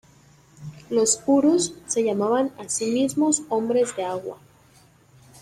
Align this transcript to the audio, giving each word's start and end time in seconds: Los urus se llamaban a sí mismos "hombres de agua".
Los 0.89 1.21
urus 1.27 1.75
se 1.85 2.03
llamaban 2.03 2.51
a 2.57 2.67
sí 2.67 2.87
mismos 2.89 3.43
"hombres 3.49 3.95
de 3.95 4.03
agua". 4.03 4.39